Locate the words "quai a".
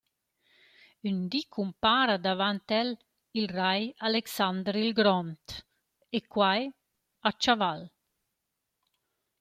6.33-7.29